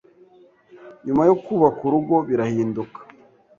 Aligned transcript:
nyuma 1.05 1.23
yo 1.29 1.35
kubaka 1.43 1.79
urugo 1.87 2.15
birahinduka 2.27 2.99